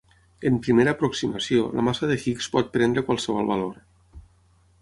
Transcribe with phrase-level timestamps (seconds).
[0.49, 3.77] En primera aproximació, la massa de Higgs pot prendre qualsevol valor.